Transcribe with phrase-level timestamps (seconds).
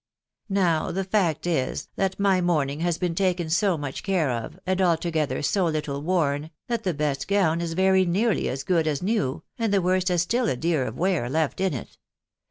[0.49, 4.81] Now the fact is, that my mourning has been taken so much care of, and
[4.81, 9.43] altogether so little worn, that the best gown is very nearly as good as new,
[9.59, 11.99] and the worst has still a deal of wear left in it.